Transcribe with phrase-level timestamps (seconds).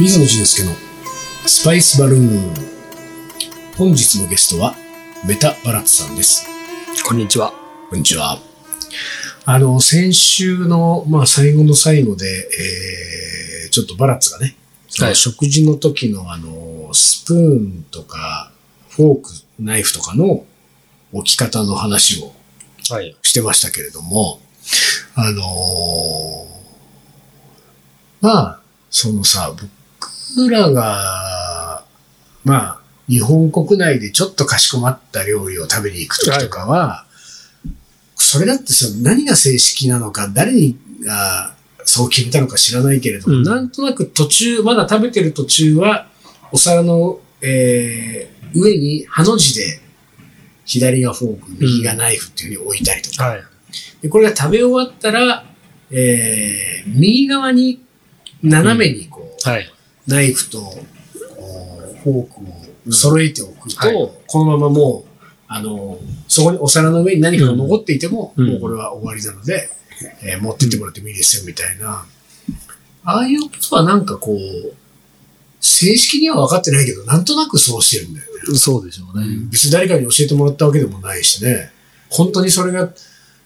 [0.00, 0.72] 水野俊介の
[1.46, 2.54] スパイスバルーン。
[3.76, 4.74] 本日のゲストは
[5.28, 6.46] メタバラッツさんです。
[7.06, 7.52] こんにちは。
[7.90, 8.38] こんにちは。
[9.44, 12.48] あの、先週の、まあ、最後の最後で、
[13.66, 14.56] えー、ちょっとバラッツがね、
[14.98, 18.52] はい食事の時のあの、スプーンとか、
[18.88, 20.46] フォーク、ナイフとかの
[21.12, 22.32] 置き方の話を
[22.88, 23.14] はい。
[23.20, 24.40] してましたけれども、
[25.14, 29.54] あのーまあ、そのさ、
[30.36, 31.84] 僕らが、
[32.44, 37.06] まあ、日本国内でちょっとかしこまった料理を食べに行くときとかは、
[38.16, 43.42] それだってさ、何が正式なのか、誰にがそう決めたのか知らないけれども、うん。
[43.44, 46.08] なんとなく途中、まだ食べてる途中は、
[46.52, 49.80] お皿の、えー上にハの字で、
[50.64, 53.42] 左がフォーク、右がナイフっていうふうに置いたりとか、はい。
[54.00, 55.44] でこれが食べ終わったら、
[55.90, 57.85] えー右側に
[58.42, 59.72] 斜めにこう、はい。
[60.06, 60.60] ナイフと
[62.04, 62.34] フォー
[62.84, 69.70] クを揃えておくと、はいこのままもう、あの、そこにお皿の上に何かが残っていても、うんもうこれは終わりなので、
[70.22, 72.06] えー持ってってもらってもいいですよ、みたいな。
[73.04, 74.74] ああいうことはなんかこう、
[75.60, 78.58] 正式には分かってないけど、なんとなくそうしてるんだよね。
[78.58, 79.26] そうでしょうね。
[79.50, 81.70] 別に誰かに教えてもらったわけでもないしね。
[82.10, 82.90] 本当にそれが、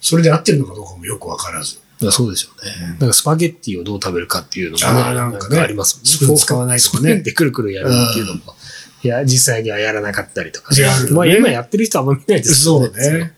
[0.01, 1.79] それで合ってるのかどうかもよく分からず。
[2.11, 2.97] そうでしょうね。
[2.99, 6.11] なんかスパゲッティをどう食べるかっていうのもね、なんかねありますもんね。
[6.11, 8.55] スプーン使わないとかねでくるくるやるっていうのも、
[9.03, 10.75] いや、実際にはやらなかったりとか
[11.13, 13.35] まあ今やってる人はあんま見ないですそうね。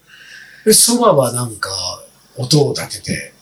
[0.65, 1.71] で、蕎麦はなんか、
[2.37, 3.33] 音を立てて、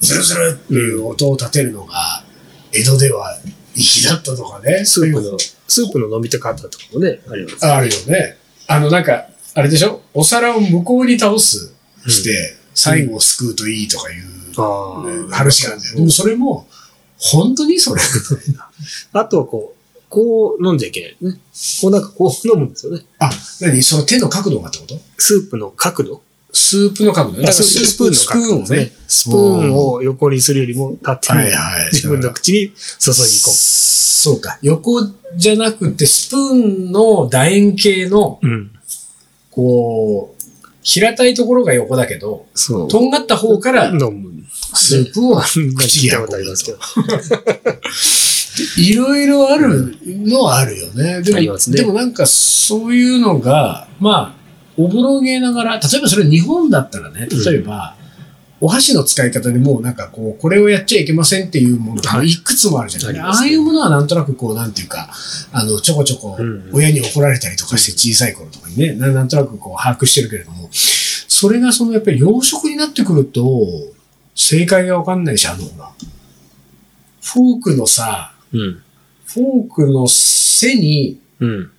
[0.00, 2.24] ズルズルっていう音を立てるのが、
[2.72, 3.36] 江戸では
[3.74, 4.84] 粋だったとかね。
[4.84, 5.36] スープの
[5.66, 7.66] スープの飲み方とかもね、あります。
[7.66, 8.38] あるよね。
[8.68, 10.02] あの、なんか、あれでしょ？
[10.14, 11.74] お皿を向こうに倒す
[12.06, 15.96] して、最後をすくうといいとかいう話があるんだよ。
[15.96, 16.68] でもそれも、
[17.18, 18.70] 本当にそれみたいな。
[19.14, 19.20] あ。
[19.20, 21.40] あとはこう、こう飲んじゃいけないね。
[21.80, 23.04] こうなんかこう飲むんですよね。
[23.18, 23.82] あ、何？
[23.82, 25.00] その手の角度がってこと？
[25.18, 26.22] スープの角度
[26.52, 27.50] スープの角度ね。
[27.50, 28.92] ススプーンのスプーンをね角度ね。。
[29.08, 31.90] スプーンを横にするよりも縦にはいはい。
[31.92, 32.58] 自分の口に
[32.98, 34.58] 注ぎ込そうか。
[34.62, 35.00] 横
[35.36, 36.38] じゃなくて、スプー
[36.88, 38.50] ンの楕円形の、む。
[38.50, 38.70] うん。
[39.50, 40.35] こう、
[40.86, 42.88] 平たいところが横だけど、そう。
[42.88, 43.90] とんがった方から。
[44.72, 46.38] スープを口に運ぶこと。
[48.80, 51.22] いろいろあるのはあるよね。
[51.22, 54.40] でも、ねでもなんかそういうのが、まあ、
[54.76, 57.96] おぼろげながら、例えばそれ日本だったらね、例えば、
[58.60, 62.28] お箸の使い方でもうなんかこう、これをやっちゃいけませんっていうものがはい。
[62.28, 63.48] いくつもあるじゃない、あありますね。
[63.50, 65.10] あいうものはなんとなくこう、なんていうか、
[65.52, 73.42] あの、ちょこちょこうん親に怒られたりとかして小さい頃とかにね、ななんとなくこう、把握してるけれども、それがそのやっぱり洋食になってくると、
[74.34, 75.90] 正解がわかんないし、あの、ほら
[77.22, 78.82] フォークのさ、うん。
[79.26, 81.70] フォークの背にうん。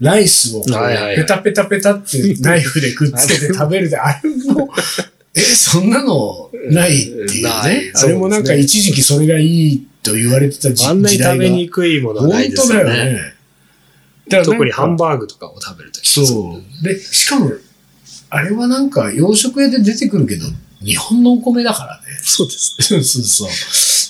[0.00, 4.68] ライスをペタペタペタってナイフでくっつけて食べるで、あれも、
[5.36, 7.92] え、そんなのないっていうね。
[7.94, 11.16] あれもなんか一時期それがいいと言われてた時あんなに。
[11.16, 12.84] 食べにくいものはない本当ですよね。
[12.84, 13.34] だよね。
[14.28, 16.08] だから特にハンババーグとかを食べるとき。
[16.08, 16.84] そう。
[16.84, 17.50] で、しかも、
[18.30, 20.46] あれはなんか洋食屋で出てくるけど、
[20.82, 22.02] 日本のお米だからね。
[22.22, 22.76] そうです。
[22.80, 23.48] そうそうそう。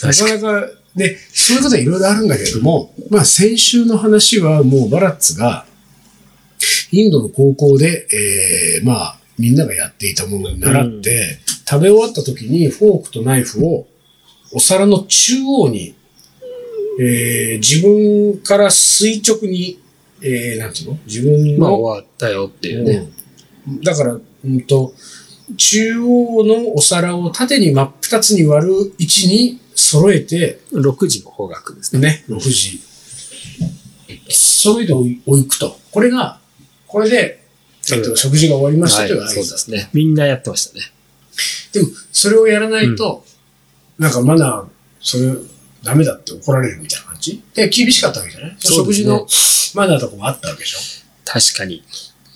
[0.07, 5.67] な確かかなか、で、そういうことはいろいろあるんだけれども、まあ先週の話はもうバラッツが、
[6.93, 13.87] インドの高校で、えー、まあみんながやっていたものに習って、食べ終わった時にフォークとナイフを
[14.53, 15.95] お皿の中央に、
[17.01, 19.81] えー、自分から垂直に、
[20.23, 20.99] えー、なんていうの？
[21.07, 22.93] 自分まあの、終わったよっていうね。
[22.97, 23.25] うん
[23.83, 24.93] だから、うんと、
[25.57, 32.01] 中央のお皿を縦に真っ二つに割る位置に揃えて、6時の方角ですね。
[32.01, 32.81] ね、6時。
[34.29, 35.79] 揃えておくと。
[35.91, 36.41] これが、
[36.87, 37.44] これで、
[37.93, 39.91] えっと、食事が終わりましたという合図そうですね。
[39.93, 40.85] みんなやってましたね。
[41.73, 43.25] でも、それをやらないと、
[43.99, 44.65] なんかマナー、
[45.01, 45.35] それ、
[45.83, 47.43] ダメだって怒られるみたいな感じ？
[47.55, 48.57] で、厳しかったわけじゃない、ね。
[48.61, 49.27] 食事の
[49.75, 50.79] マナーとかもあったわけでしょ？
[51.25, 51.83] 確かに。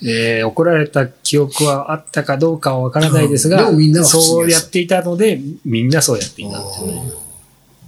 [0.03, 3.57] えー怒られた記憶はあったかどうかはわからないですうん。
[3.57, 6.65] が、でもみんそうやっていたので、みんなそうやっていたね。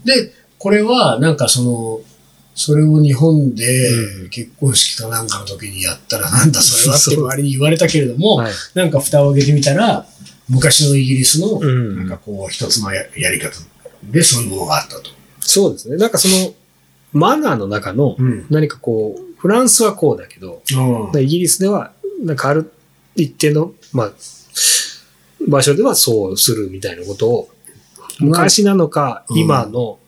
[0.04, 2.00] で、これは、なんかその、
[2.60, 8.52] それを日本でうん結婚式かなんかの時にやったら、なんだそれはって周りに言われたけれども、はい。
[8.74, 10.04] なんか蓋を開けてみたら、
[10.46, 13.58] 昔のイギリスの、うんなんかこう、一つのややり方
[14.04, 15.10] でそういうものがあったと。
[15.40, 15.96] そうですね。
[15.96, 16.52] なんかその、
[17.12, 18.46] マナーの中のうん。
[18.50, 20.62] 何かこう、フランスはこうだけど、
[21.18, 21.92] イギリスでは、
[22.22, 22.70] なんかある
[23.16, 24.12] 一定の、まあ、
[25.48, 27.48] 場所ではそうするみたいなことを
[28.18, 29.98] 昔なのか、うん今の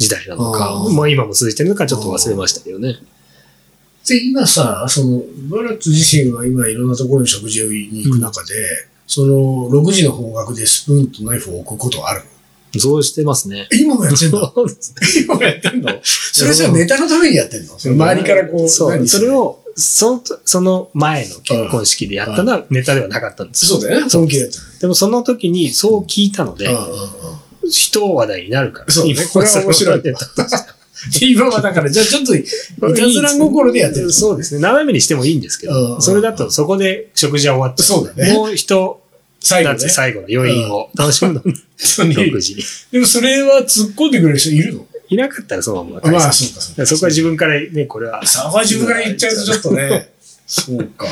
[0.00, 2.96] 時代なのか、うんまあ今も続いてるのかちょっと忘れましたけどね。
[4.08, 8.54] で、今さ、その、バラッツ自身は今いろんなところに食事に行く中で、
[9.06, 12.22] その、6時の方角でスプーンとナイフを置くことある
[12.74, 12.80] の？
[12.80, 13.68] そうしてますね。
[13.72, 14.40] 今もやってんの？
[15.22, 16.00] 今もやってんの？
[16.02, 17.74] それじゃネタのためにやってんの？
[17.76, 23.78] 周りからこう、そう、何それを、その、その前の結婚式でやったのはネタではなかったんですよ。
[23.78, 24.10] そうだよね。
[24.10, 24.62] 本気でやってる。
[24.80, 27.19] でもその時にそう聞いたので、うんうん
[27.70, 28.92] うん一話題になるから。
[28.92, 30.02] そうね今これは面白い
[31.22, 32.44] 今はだから、じゃあちょっと、い
[32.94, 34.12] たずら心でやってる。
[34.12, 34.60] そうですね。
[34.60, 39.00] 斜めにしてもいいんですけどそれだとそこで食事は終わって、そうだねもう一、
[39.40, 39.78] 最後ね。
[39.88, 41.62] 最後の余韻を楽しむの に、本
[41.96, 42.62] 当に6時に。
[42.92, 44.86] でもそれは突っ込んでくれる人いるの？
[45.08, 46.86] いなかったらそのまままあ、そうか、そうか。
[46.86, 48.24] そこは自分からね、これは。
[48.24, 50.10] そこは自分から言っちゃうとちょっとね。
[50.46, 51.06] そうか。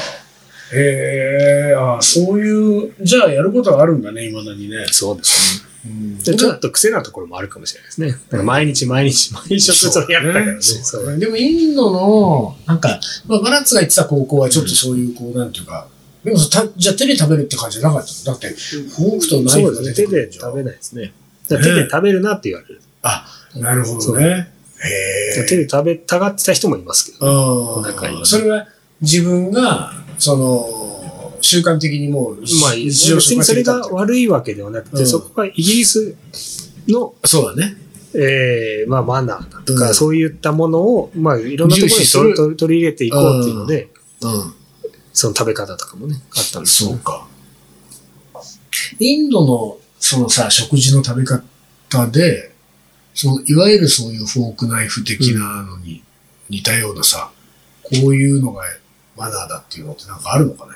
[0.73, 4.87] へえ、あそういう、じゃあやることはあるんだね、未だにね。
[4.91, 5.68] そうですね。
[6.23, 8.11] ちょっと癖なところもあるかもしれないですね。
[8.11, 10.57] だから毎日毎日 毎食それやったからね。
[10.61, 15.87] そうそうねでもインドの、なんか、まあ、バラッツが行ってた高校はちょっとそういう、こう、なんていうか、
[16.25, 18.25] でもたじゃあ手で食べるって感じじゃなかったの？
[18.25, 21.13] だって、フォークとナイフが出てくるで食べないですね。
[21.49, 22.81] 手で食べるなって言われる。
[23.03, 24.51] あ、なるほどね。
[24.81, 25.47] へえ。
[25.49, 27.77] 手で食べたがってた人もいますけど。
[27.77, 28.67] うん中にそれは
[29.01, 30.78] 自分が、その、
[31.41, 35.07] 習慣的にもう、まあ、別にそれが悪いわけではなくて、うん。
[35.07, 36.17] そこはイギリス
[36.89, 37.77] の、そうだね。
[38.15, 39.95] えーまあ、マナーだとか、うん。
[39.95, 43.89] そういったものを、まあ、いろんなところに取り入れていこうっていうので、
[44.23, 44.55] うん。
[45.13, 47.27] その食べ方とかもね、あったんですよそうか。
[48.99, 52.53] インドの、そのさ、食事の食べ方で、
[53.15, 56.03] その、いわゆるそういうフォークナイフ的なのに
[56.49, 57.31] 似たようなさ、
[57.83, 58.63] こういうのが
[59.17, 60.73] マナーだっていうのってなんかあるのかね？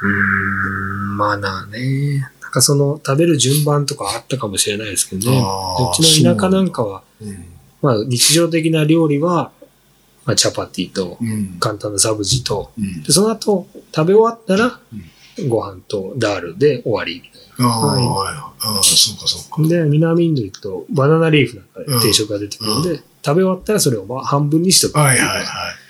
[0.00, 2.30] うーん、マナーね。
[2.40, 5.38] なんかその、食べる順番とかあったかもしれないですけどね。
[5.38, 7.44] うちの田舎なんかは、うん。
[7.82, 9.52] まあ、日常的な料理は、
[10.24, 11.56] まあ、チャパティと、うん。
[11.60, 14.80] 簡単なサブジと、うんで、その後、食べ終わったら、
[15.48, 18.36] ご飯とダールで終わりみたいああ、はいはい。
[18.60, 19.62] ああ、そうかそうか。
[19.62, 19.68] な。
[19.68, 24.98] で、南インド行くと、バナナリーフなんか定食が出てくるんで、食べ終わったらそれをまあ半分にしとく。
[24.98, 25.44] はいはいはい。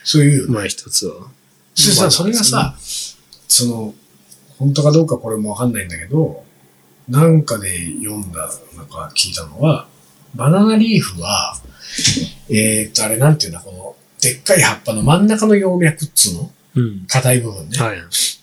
[0.05, 1.29] そういうよねまあ一つは。
[1.75, 2.77] それさ、それがさ、
[3.49, 3.95] その、
[4.59, 6.45] 本当かどうかこれもわかんないんだけど、
[7.09, 9.89] なんかで読んだ、なんか聞いたのは、
[10.35, 11.59] バナナリーフは、
[12.51, 16.51] えーっと、あれなんていうんだ、この、でっかい葉っぱの真ん中の葉脈っつうの？
[16.75, 17.07] うん。
[17.07, 17.79] 硬い部分ね。
[17.79, 17.99] はい。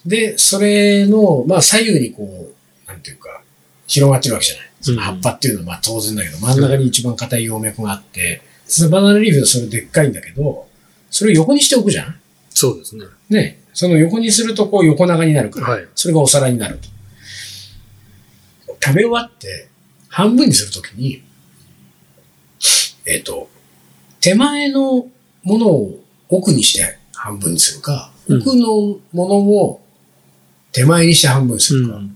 [0.06, 3.42] で、それの、まあ左右にこう、なんていうか、
[3.86, 4.66] 広がってるわけじゃない。
[4.82, 10.68] そのうん葉っぱっていうのはまあ当然だけど、真ん中に一番硬い葉脈があって、そのバナナリーフはそれでっかいんだけど、
[11.12, 12.16] それを横にしておくじゃん
[12.50, 13.06] そうですね。
[13.30, 16.88] ね、その横にするとこう横長になるから、はいそれがお皿になると。
[18.82, 19.68] 食べ終わって、
[20.08, 21.22] 半分にするときに、
[23.06, 23.50] えっ、と、
[24.22, 25.08] 手前の
[25.44, 26.00] ものを
[26.30, 29.82] 奥にして半分にするか、うん奥のものを
[30.72, 31.98] 手前にして半分にするか。
[31.98, 32.16] うん。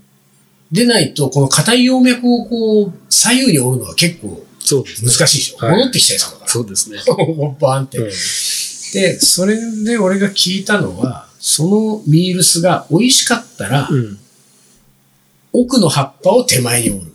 [0.72, 4.44] でないと、この硬い葉脈をこう、左右に折るのは結構。
[5.02, 5.66] 難しいでしょ。
[5.66, 6.50] はい戻ってきちゃいそうだから。
[6.50, 6.98] そうですね。
[7.60, 7.98] バーンって。
[7.98, 8.10] うん
[8.92, 14.18] で、それで俺が聞いたのは、そのミールスが美味しかったら、うん。
[15.52, 17.12] 奥の葉っぱを手前に折る。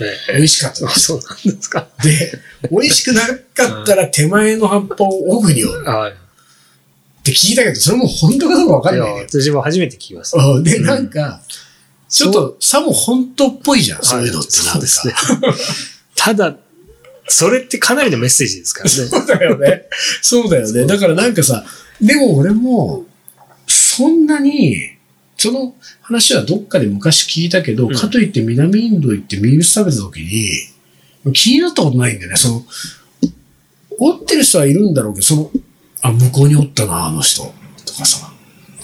[0.00, 1.86] え美味しかったあ、そうなんですか。
[2.02, 2.32] で、
[2.70, 5.84] 美味しくなかったら手前の葉っぱを奥に折る。
[5.84, 6.12] はい。
[6.12, 6.14] っ
[7.22, 9.26] て聞いたけど、それも本当かどうかわかんないね。
[9.28, 10.44] 私も初めて聞きました。
[10.44, 11.40] うんで、うんなんか、
[12.08, 15.14] ちょっとさも本当っぽいじゃん、そういうのってなんですね。
[16.14, 16.56] ただ、
[17.28, 18.96] それってかなりのメッセージですからね。
[19.10, 19.82] そうだよね。
[20.22, 20.86] そうだよね。
[20.86, 21.64] だからなんかさ、
[22.00, 23.04] でも俺も、
[23.96, 24.76] そんなに、
[25.38, 32.36] その話はどっかで昔聞いたけど、うんかといって南インド行ってミールス食べた時に、気になったことないんだよね。
[32.36, 32.66] その、
[33.98, 35.50] 折ってる人はいるんだろうけど、その、
[36.02, 37.42] あ、向こうに折ったな、あの人。
[37.86, 38.30] とかさ、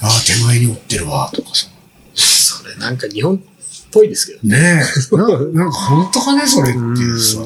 [0.01, 1.67] あ、手前に折ってるわ、とかさ。
[2.15, 3.41] それなんか日本っ
[3.91, 4.49] ぽいですけど。
[4.49, 5.17] ねえ。
[5.17, 7.45] ななんか本当かね、それっていうさ。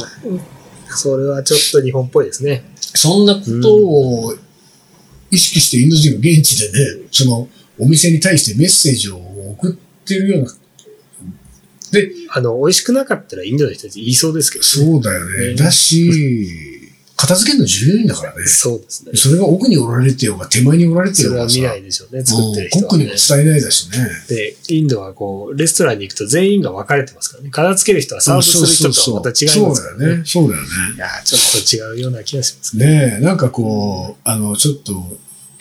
[0.91, 2.65] それはちょっと日本っぽいですね。
[2.77, 4.37] そんなことを
[5.37, 9.19] 意識してインド人が現地でね、そのお店に対してメッセージを
[9.53, 10.51] 送ってるような。
[11.93, 15.49] で、あの、美味しくなかったらインドの人たち言いそうですけど、そうだよね。
[15.49, 16.67] ねだし、
[17.17, 18.47] 片付けるの重要だからね。
[18.47, 19.13] そうですね。
[19.15, 23.17] それが奥におられてようが手前におられてようがさ、それは見ないでしょうね、作ってる人は、うんコックにもね。
[23.29, 23.99] 伝えないだしね。
[24.29, 27.51] で、インドはこう、レストランに行くと全員が分かれてますからね。
[27.51, 29.97] 片付ける人はサーブする人とはまた違いますからね。
[29.97, 30.25] そうだよね。
[30.27, 30.69] そうだよね。
[30.97, 32.87] いやーちょっと違うような気がしますね。
[32.87, 34.93] ねえ、なんかこう、あの、ちょっと、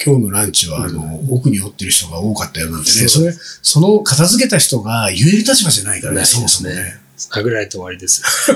[0.04, 6.38] 今日のランチは、あの、奥に寄ってる人が多かったよなんてね、それ、その片付けた人が言える立場じゃないからね、ないですね。
[6.38, 7.00] そもそもね。
[7.32, 8.22] 殴られて終わりです。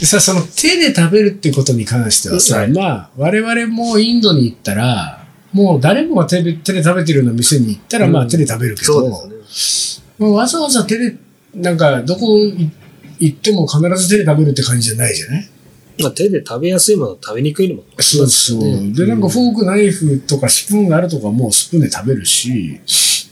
[0.00, 2.68] でさ、その手で食べるってことに関してはさ、はい。
[2.72, 10.04] まあ、我々もインドに行ったら、もう誰もが手で手で食べてるような店に行ったら、まあうん手で食べるけそど、うですね。
[10.18, 11.16] まあわざわざ手で、
[11.54, 12.70] なんか、どこい
[13.18, 15.48] 行っても必ず手で食べるって感じじゃないじゃない？
[16.00, 19.06] まあ、手で食べやすいもの、食べにくいものもありますよそうねそう。
[19.06, 22.80] で、なんかフォーク、ナイフとかスプーンがあるとかもうスプーンで食べるし、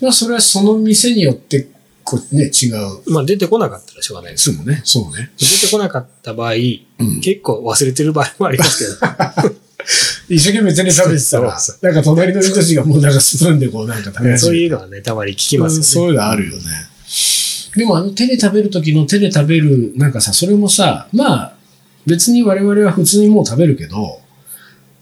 [0.01, 1.67] まあそれはその店によって、
[2.03, 3.11] こうね、違う。
[3.11, 4.51] まあ、出てこなかったらしょうがないです。
[4.51, 5.31] そうね、そうね。
[5.37, 9.55] 出てこなかった場合、うん結構忘れてる場合もありますけど、
[10.27, 15.85] 一生懸命手で食べてたらなんか隣の人たちがもうなんかスプーンでこうなんか食べ始そうめいうのはね、たまに聞きますよね。
[15.85, 16.63] そういうのあるよね。
[17.75, 21.53] でもあの手で食べる時の手で食べる、なんかさ、それもさ、まあ、
[22.09, 24.19] 別に我々は普通にもう食べるけど、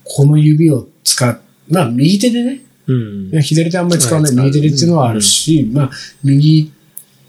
[0.04, 1.38] この指を使っ、
[1.68, 3.42] まあ右手でね、うん。
[3.42, 4.34] 左手あんまり使わない。
[4.34, 4.46] はい。
[4.46, 5.90] 右手でっていうのはあるし、まあ
[6.22, 6.72] 右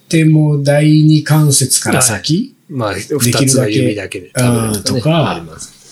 [0.07, 5.41] 手も第二関節から先まあ、で二つのきるだけ指だけで食べるとか。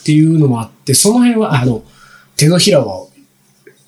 [0.01, 1.83] っていうのもあって、その辺は、あの、
[2.37, 3.09] 手のひらを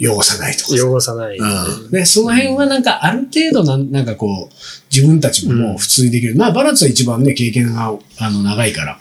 [0.01, 0.89] 汚さないとかさ。
[0.89, 1.91] 汚さない、うん。
[1.91, 4.55] で、その辺はなんかある程度なん、なんかこう、
[4.93, 6.35] 自分たちももう普通にできる。
[6.35, 8.99] まあ、バラッツは一番ね、経験があの長いから、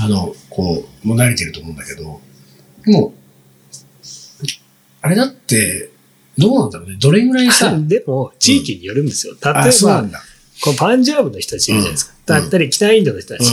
[0.00, 2.20] あの、こう、もう慣れてると思うんだけど、
[2.86, 3.12] もう、
[5.00, 5.90] あれだって、
[6.36, 6.96] どうなんだろうね。
[7.00, 9.34] どれぐらいさ、 でも、地域によるんですよ。
[9.34, 10.22] うなばん、だ。
[10.60, 12.12] このパンジャーブの人たちいるじゃないですか。
[12.12, 13.50] うんだったり、北インドの人たち。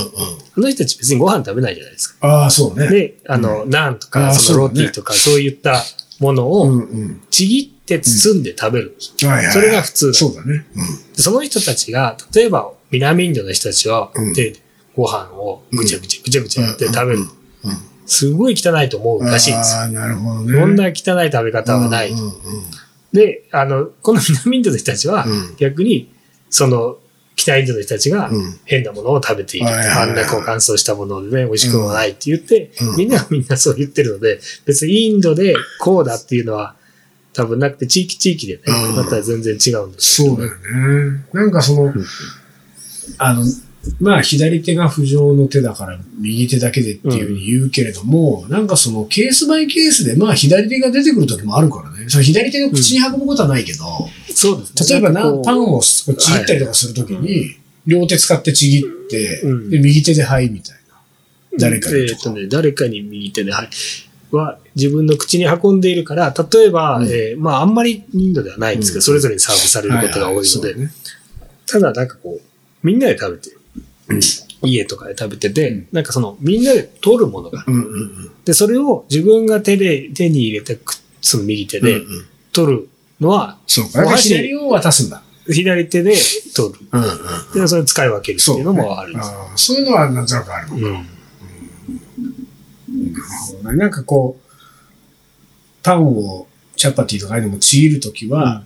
[0.56, 2.28] あの人たち別にご飯食べないじゃないですか。
[2.28, 2.90] ああ、そうね。
[2.90, 5.82] で、あの、ナンとか、そのロティとか、そういった
[6.20, 6.86] ものうを。
[7.30, 9.26] ちぎって包んで食べるそ
[9.62, 10.66] れが普通だそうだね。
[11.16, 14.56] でその人たちが、例えば南インドの人たちはうん、で、
[14.96, 17.20] ご飯をぐちゃぐちゃぐちゃぐちゃやって食べる。
[18.06, 19.88] すごい汚いと思うらしいんですよ。
[19.88, 20.60] なるほどね。
[20.60, 20.90] そんな汚
[21.24, 22.14] い食べ方はない。
[23.14, 26.12] で、あの、この南インドの人たちはうん、逆に、
[26.50, 26.98] その、
[27.36, 28.60] 北インドの人たちがうん。
[28.66, 29.68] 変なものを食べている。
[29.68, 36.76] あんなこう乾燥したものでね、美味しくもないって言ってうん、みんながみんなそう言ってるので、別にインドでこうだっていうのは
[37.34, 38.96] 多分なくて、地域地域でね、うん。
[38.96, 41.26] また全然違うんですそうだよね。
[41.34, 41.94] なんかその、
[43.18, 43.44] あの、
[44.00, 52.10] まあ左手が不浄の手だから右手だけでっていうふうに言うけれども、なんかそのケースバイケースでまあ左手が出てくる時もあるからね。
[52.10, 53.84] その左手が口に運ぶことはないけど、
[54.34, 55.00] そうですね。
[55.02, 57.56] 例えばなパンをちぎったりとかするときに、
[57.88, 59.70] 両手使ってちぎって、うん。
[59.70, 61.60] で右手ではいみたいな。
[61.60, 63.70] 誰かにとかえーとね、誰かに右手で、はい。
[64.32, 67.08] は自分の口に運んでいるから、例えば、うん。
[67.08, 69.02] えーまああんまりインドではないんですけど、うん。
[69.04, 70.76] それぞれにサーブされることが多いので、
[71.68, 72.42] ただなんかこう、
[72.84, 73.60] みんなで食べてる。
[74.10, 74.20] うん
[74.64, 77.64] 家とかで食べてて、うんなんかその、みんなで取るものが。
[77.68, 78.32] うんうんうん。
[78.46, 84.00] で、それを自分が手で、手に入れて、くその右手でうんうん取るのは、そうか。
[84.00, 85.22] だから左を渡すんだ。
[85.48, 86.16] 左手で
[86.56, 86.80] 取る。
[86.92, 87.10] うんうん。
[87.54, 89.30] で、それを使い分けるっていうのもあるんです。
[89.68, 91.04] そういうのはなんとなくあるのか。
[93.70, 93.78] うん。
[93.78, 94.46] なんかこう、
[95.84, 98.64] パンを、チャパティとかああいうのもちぎるときは、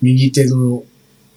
[0.00, 0.84] 右手の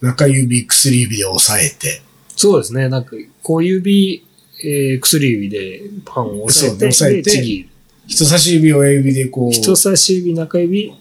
[0.02, 2.02] 中指、薬指で押さえて、
[2.42, 2.90] そうですね。
[2.90, 3.12] なんか、
[3.44, 4.26] 小指、
[4.64, 7.70] えー薬指でパンを押さえて、押さえてでちぎる。
[8.08, 10.92] 人差し指、親指でこう、人差し指、中指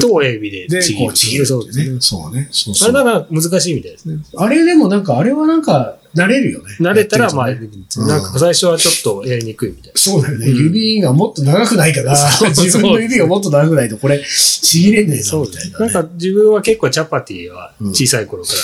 [0.00, 1.12] と親指ででちぎる。
[1.12, 1.96] ちぎるそうですね。
[2.00, 2.48] そうね。
[2.50, 2.88] そうあそう。
[2.88, 4.18] れだから難しいみたいですね。
[4.36, 6.76] あれでもなんか、あれはなんか、慣れるよね。
[6.80, 10.00] 慣れたら、まあ、なんか最初はちょっとやりにくいみたいな。
[10.00, 10.46] そうだよね。
[10.48, 15.92] うん指がもっと長くないから、 そうそう自分の指がもっと長くないと、これ、ちぎれねえぞ、みたいな、ね。
[15.92, 18.58] なんか自分は結構チャパティは小さい頃から、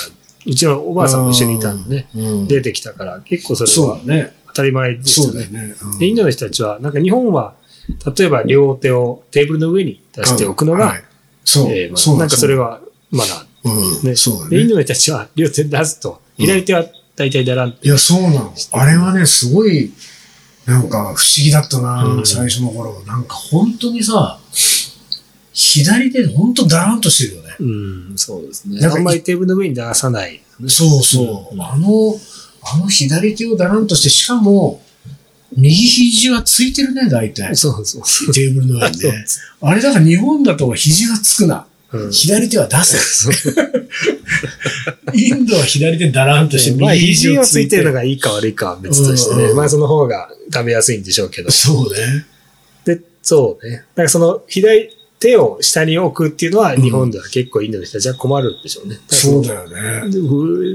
[0.46, 4.30] うちのおばあさんも一緒にいたんでね、うん、出てきたから、結構それは。
[4.48, 5.32] 当たり前ですよね。
[5.32, 5.74] そうだよね。
[5.82, 7.54] うんで、インドの人たちは、なんか日本は、
[8.16, 11.04] 例えば両手をテーブルの上に出しておくのが、はい
[11.44, 13.46] そう、えーまあそうなんかそれはマナー。
[13.64, 14.70] うん、ねそうだで、インね。
[14.70, 16.84] ドの人たちは両手出すと、左手は
[17.16, 17.86] 大体だらんって。
[17.86, 18.54] いや、そうなの。
[18.72, 19.92] あれはね、すごい、
[20.66, 23.02] なんか不思議だったな、うん最初の頃。
[23.06, 24.38] なんか本当にさ、
[25.54, 27.56] 左手本当だらんとしてるよね。
[27.60, 27.64] う
[28.12, 28.80] ん、そうですね。
[28.80, 30.42] なんかあんまりテーブルの上に出さない。
[30.66, 31.54] そうそう。
[31.54, 32.16] うんあの、
[32.62, 34.82] あの左手をだらんとして、しかも、
[35.56, 37.54] 右肘はついてるね、大体。
[37.54, 38.34] そうそうそう。
[38.34, 39.24] テーブルの上にね。
[39.60, 41.66] あれだから日本だと肘がつくな。
[41.92, 42.98] うん左手は出せ。
[45.14, 49.44] インドは左手だらんとして、まあ、右肘肘をついてをついてるのがいいか悪いかは別としてね。
[49.50, 51.52] うんまあ、その方が食べやすいんでしょうけど。
[51.52, 52.26] そうね。
[52.84, 53.76] で、そうね。
[53.76, 54.90] だからその左
[55.24, 58.98] 手を下に置くっていうのは日本では結構インドの人たちは困るんでしょうね。
[59.08, 59.76] そうだよね。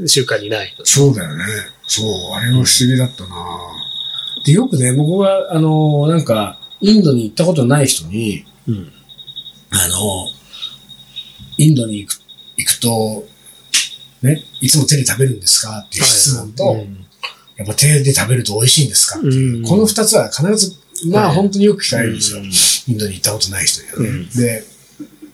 [0.02, 0.08] よ。
[0.08, 0.76] 習慣にない。
[0.84, 1.44] そうだよね。
[1.88, 3.30] そう、あれは不思議だったな、
[4.46, 8.92] で、よくね、僕は、あの、なんか、インドに行ったことない人に、うん。
[9.70, 10.28] あの、
[11.58, 12.20] インドに行く、
[12.58, 13.28] 行くくと、
[14.22, 15.80] ね、いつも手で食べるんですか？
[15.80, 17.06] っていう質問と、うん
[17.58, 19.20] やっぱ手で食べると美味しいんですか？
[19.20, 20.78] っていう、うんこの二つは必ず、
[21.12, 22.42] まあはい本当によく聞かれるんですよ。
[22.90, 24.10] うんインドに行ったことない人にはね。
[24.10, 24.64] うんで、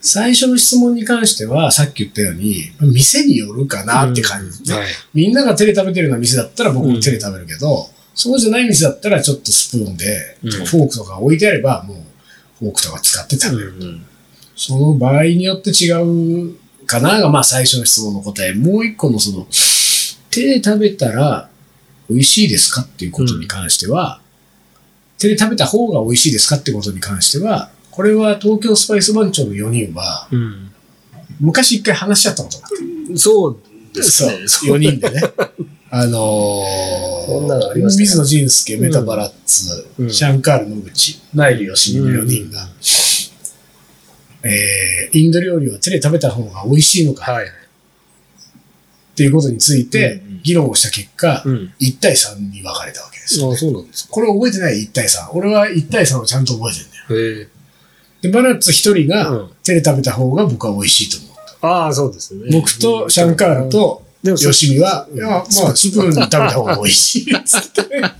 [0.01, 11.97] 最初の質問に関しては、さっき言ったように、店によるかなって感じ、ねはいみんなが手で食べてるような店だったら僕も手で食べるけど、そうじゃない店だったらちょっとスプーンで、うんフォークとか置いてあれば、もう
[12.59, 13.75] フォークとか使って食べる。
[13.79, 14.05] うん
[14.57, 18.53] その場合によって違うかなが、まあ最初の質問の答え。
[18.53, 19.45] もう一個のその、
[20.29, 21.49] 手で食べたら
[22.09, 24.21] 美味しいですかっていうことに関しては、
[25.17, 30.71] 手で食べた方が美味しいですかってことに関しては、これは東京スパイス番長の4人は、うん
[31.39, 33.17] 昔一回話し合ったことがあって。
[33.17, 33.59] そう
[33.93, 34.11] です
[34.47, 34.87] そう、ね。
[34.87, 35.21] 4人でね。
[35.89, 42.67] あのー、水野仁介、メタバラッツ、うんシャンカール野口、ナイル吉見の4人が、
[44.43, 47.47] えーインド料理は手で食べた方が美味しいのかはい。
[49.15, 51.73] っていうことについて議論をした結果、うん。
[51.79, 53.49] 1対3に分かれたわけですよ。
[53.49, 54.11] あそうなんですか。
[54.11, 55.31] これ覚えてない？1対3。
[55.31, 57.47] 俺は1対3をちゃんと覚えてるんだよ。
[58.21, 58.73] で、バラッツ1
[59.05, 61.73] 人がうん手で食べた方が僕は美味しいと思う。
[61.73, 62.49] ああ、そうですね。
[62.51, 67.81] 僕とシャンカールとでもそ吉見は、うんいや、まあ、スプーンで食べた方が美味しいっつって。
[68.01, 68.17] なんか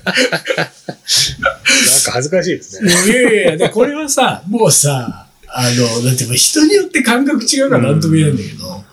[2.11, 2.91] 恥ずかしいですね。
[2.91, 8.83] いやいやいや、で、これはさ、もうさ、あの、なんていうか、人によって感覚違うからなんとも言えないんだけど、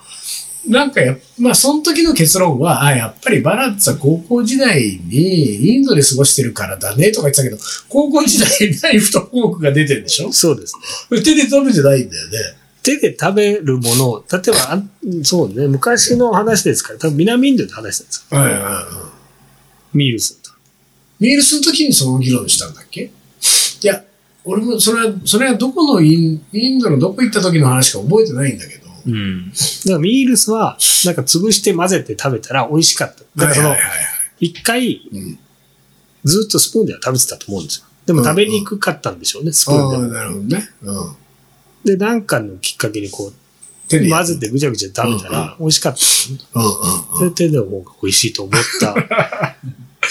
[0.66, 10.32] なんかや、まあ、その時の結論は、あ、やっぱりバラッツは高校時代にインドで過ごしてるからだねとか言ってたけど、高校時代にナイフとフォークが出てるでしょ？
[10.32, 10.76] そうです
[11.10, 11.20] ね。
[11.20, 12.38] 手で食べてないんだよね。
[12.84, 14.82] 手で食べるものを、例えば、あ
[15.24, 18.38] そうね、昔の話ですから、多分南インドで話したんですよ。
[18.38, 18.80] はいはいは
[19.94, 19.96] い。
[19.98, 20.50] ミールスと。
[21.18, 23.02] ミールスの時にその議論したんだっけ？
[23.02, 23.10] い
[23.86, 24.04] や、
[24.44, 28.81] 俺もそれは、それはどこのインインドのどこ行った時の話か覚えてないんだけど。
[29.06, 29.50] うん。
[29.50, 33.22] だからミールスは、なんか潰して混ぜて食べたら美味しかった。
[33.36, 33.74] だからその。
[34.40, 35.38] 一回、うん
[36.24, 37.86] ずっとスプーンでは食べてたと思うんですよ。
[38.06, 40.14] でも食べにくかったんでしょうね、スプーンでも。
[40.14, 40.68] なるほどね。
[40.82, 41.16] うん。
[41.84, 43.32] で、なんかのきっかけにこう、
[44.08, 46.60] 混ぜてぐちゃぐちゃ食べたら美味しかった。
[46.60, 48.94] うんうんそれ手でも美味しいと思った。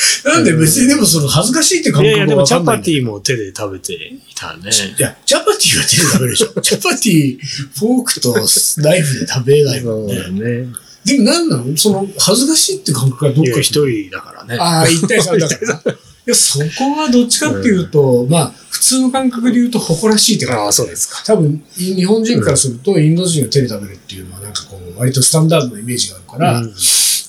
[0.25, 4.69] なんで別にでもその恥ずかしいって感覚いやいや、でもチャパティも手で食べていたね。
[4.97, 6.47] いや、チャパティは手で食べるでしょ。
[6.61, 7.37] チャパティ、
[7.79, 8.33] フォークと
[8.77, 10.15] ナイフで食べないもんね。
[10.63, 10.67] ね。
[11.05, 11.77] でもなんなの？
[11.77, 14.57] その恥ずかしいって感覚がどっかに一人だからね。
[14.59, 15.81] ああ、1対3だからな。
[16.27, 20.65] いや、そこはどっちかっていうと、まあ、普通の感覚で言うと誇らしいって感覚。
[20.65, 21.23] ああ、そうですか。
[21.25, 26.73] 多分、い日本人からすると、インド人が手で食べるっていうのは、なんかこう、割とスタンダードなイメージがあるから、うん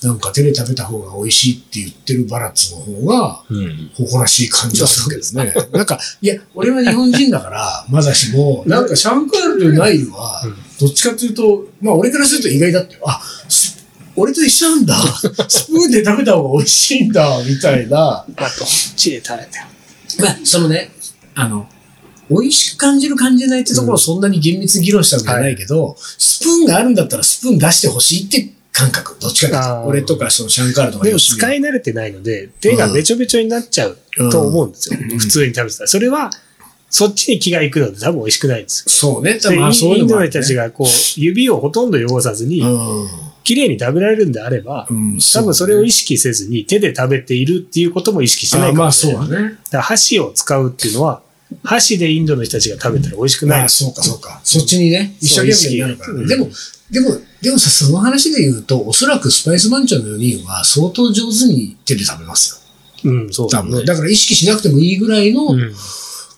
[0.03, 3.91] なんか手で食べた方が美味しいって言ってるバラッツの方が、うん。
[3.95, 5.53] 誇らしい感じはするけどね。
[5.71, 13.83] なんか、いや、俺は日本人だから、まだしも、なんかシャンカールとナイルはうん、どっちかというと、まあ俺からすると意外だって、あ、ス
[14.15, 14.95] 俺と一緒なんだ。
[15.47, 18.25] スプーンで食べた方が美味しいんだ、みたいな。
[18.35, 19.63] あと、チで食べてよ。
[20.19, 20.91] まあ、そのね、
[21.33, 21.67] あの、
[22.29, 29.17] 美味しく感じる感じないってところをそんなに厳密に議論したわけじゃないけど、スプーンがあるんだったらスプーン出してほしいって感覚。
[29.19, 33.97] どっちかと俺とかそのシャンカールとかでも使い慣れてないので、手がべちょべちょになっちゃう
[34.31, 34.99] と思うんですよ。
[34.99, 35.87] うん普通に食べてたら。
[35.87, 36.31] それは、
[36.89, 38.89] そっちに気がいくので多分美味しくないんですよ。
[38.89, 39.39] そうね。
[39.39, 42.63] でまあそういインドのうのもあるね人たちがこう、指をほとんど汚さずに、
[43.43, 44.97] 綺麗に食べられるんであれば、うん。
[44.97, 45.19] うん。
[45.33, 49.25] 多分それを意識識せずに手で食べているっていうことも意識してないかまあもしれない。
[49.25, 49.49] そうだね。
[49.49, 51.22] だから箸を使うっていうのは、
[51.63, 54.41] 箸でインドの人たちが食べたら美味しくないまあ、そうか、そうか。
[54.43, 56.27] そっちにね、一生懸命になるからね。
[56.27, 56.49] でも、
[56.91, 57.09] でも、
[57.41, 62.63] でもさ、その話で言うと、おそらくスパイス番長の4人は相当上手に手で食べます
[63.03, 63.11] よ。
[63.11, 63.69] うん、そうだね。
[63.69, 63.85] 多分。
[63.85, 65.73] だから意識しなくてもいいぐらいのうん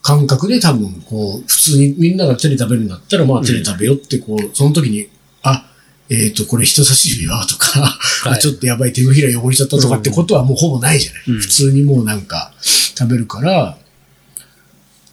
[0.06, 5.10] 感覚で多分、こう、普通にみんなが手で食べるんだったら、まあ手で食べようって、こう、その時に、
[5.41, 5.65] あ、
[6.12, 7.80] えっ、と、これ人差し指はとか、
[8.28, 11.23] いあちょっとやばい手のひら汚れちゃったとかってことはもうほぼないじゃない。
[11.30, 13.80] うん普通にもうなんか食べるから、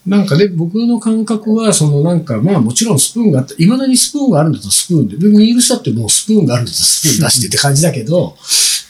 [0.07, 8.37] なんかね、僕の感覚は、そのなんか、まあもちろんスプーンがあった、未だにスプーンがあるんだとスプーンで、でミールスだってもうスプーンがあるんだとスプーン出してって感じだけど、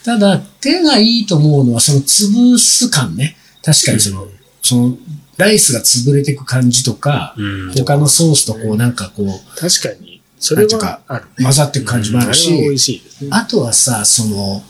[0.05, 3.37] ただ手がいいと思うのはその潰す感ね。
[3.63, 4.27] 確かにその、
[4.63, 4.97] その、
[5.37, 11.25] ライスが潰れていく感じとか、うん他のソースとこうなんかこう、確かに、それはある。
[11.43, 13.03] 混ざっていく感じもあるし。
[13.31, 14.63] あとはさ、その、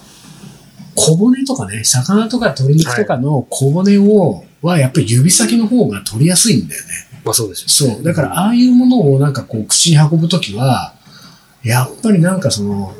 [0.95, 6.89] 小骨とかね、魚とか鶏肉とかの小骨を、はやっぱり指先の方が取りやすいんだよね。
[7.25, 8.05] まあそうですよねそう。
[8.05, 10.95] だから、ああいうものをなんかこう、口に運ぶときは、
[11.63, 12.95] やっぱりなんかその、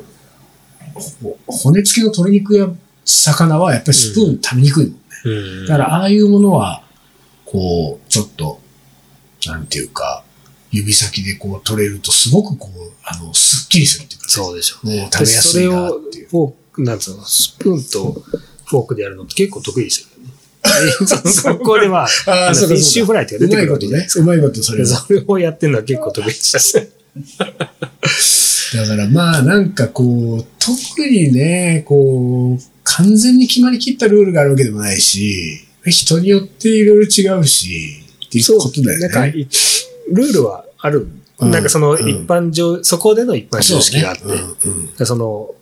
[0.93, 2.67] ほ骨付きの鶏肉や
[3.05, 4.99] 魚はやっぱりスプーン食べにくいもんね。
[5.25, 5.29] う
[5.63, 6.83] んだから、ああいうものは、
[7.45, 8.59] こう、ちょっと、
[9.45, 10.23] なんていうか、
[10.71, 16.53] 指先でこう取れるとすごくこう、あの、すっきりするっていうかそうでしょうもう食べやすいなっていう。
[16.77, 18.23] なんつうの、スプーンと
[18.65, 20.23] フォークでやるのって結構得意でしたよね。
[21.31, 24.07] その学校では、フィッシュフライってうまいことね。
[24.15, 24.87] うまいことそれは。
[24.87, 26.89] それをやってるのは結構得意でしたね。
[28.75, 39.07] だからまあなんかこう、特にね、こう、完全に決まりきったルールがあるわけでもないし、人によっていろいろ違うし、っていうことだよね。
[39.07, 39.47] なんかい、
[40.11, 40.99] ルールはある。
[40.99, 45.55] うんなんかそのうん一般上、そこでの一般常識があって、そうねうんうんその、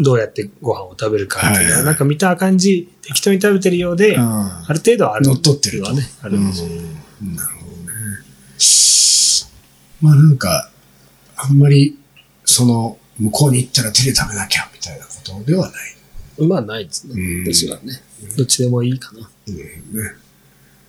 [0.00, 5.26] どうやってご飯を食べるかっていうのは、はいはいなんか見た感じ、適当に食べてるようで、ある程度はある。
[5.26, 6.68] 乗っ取ってるとはね、あるんですよ。
[6.68, 7.92] うんなるほどね。
[10.00, 10.70] まあなんか、
[11.36, 11.98] あんまり、
[12.44, 16.46] その、向こうに行ったら手で食べなきゃみたいなことではない。
[16.46, 17.14] まあないですね。
[17.14, 18.02] うんですがね。
[18.36, 19.28] どっちでもいいかな。
[19.48, 19.62] うんね、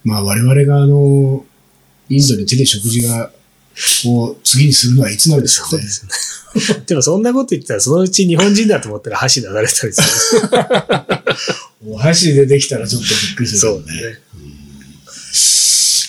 [0.04, 1.46] まあ我々があの、
[2.10, 3.32] インドで手で食事が、
[4.06, 5.84] を次にするのはいつなんでしょうね。
[5.84, 6.12] すね。
[6.86, 10.50] でもそんなこと言ったら、そのうち日本人だと思ったら箸出されたりする。
[11.94, 13.78] お箸でできたらちょっとびっくりするね。
[13.78, 14.20] うね。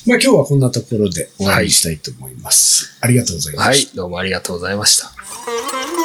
[0.07, 2.97] まあ今日はこんなところで終わりにしたいと思います。
[3.01, 3.71] ありがとうございました。
[3.71, 6.04] はい、どうもありがとうございました。